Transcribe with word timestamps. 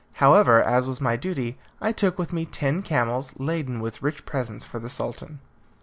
However, 0.13 0.63
as 0.63 0.87
was 0.87 0.99
my 0.99 1.15
duty, 1.15 1.59
I 1.79 1.91
took 1.91 2.17
with 2.17 2.33
me 2.33 2.47
ten 2.47 2.81
camels, 2.81 3.33
laden 3.37 3.79
with 3.79 4.01
rich 4.01 4.25
presents 4.25 4.65
for 4.65 4.79
the 4.79 4.89
Sultan. 4.89 5.41